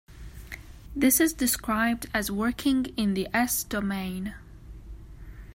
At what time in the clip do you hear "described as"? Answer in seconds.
1.31-2.31